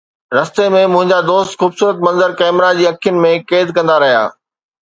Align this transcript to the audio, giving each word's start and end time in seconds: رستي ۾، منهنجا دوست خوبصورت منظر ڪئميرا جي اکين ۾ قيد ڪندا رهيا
رستي 0.35 0.65
۾، 0.75 0.83
منهنجا 0.93 1.19
دوست 1.31 1.51
خوبصورت 1.61 1.97
منظر 2.05 2.31
ڪئميرا 2.39 2.69
جي 2.79 2.83
اکين 2.93 3.15
۾ 3.27 3.33
قيد 3.49 3.67
ڪندا 3.77 3.95
رهيا 4.03 4.25